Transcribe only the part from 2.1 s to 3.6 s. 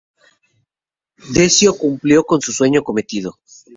con su cometido.